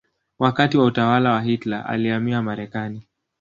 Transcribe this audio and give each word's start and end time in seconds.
Wakati 0.39 0.77
wa 0.77 0.85
utawala 0.85 1.31
wa 1.31 1.41
Hitler 1.41 1.85
alihamia 1.87 2.41
Marekani. 2.41 3.07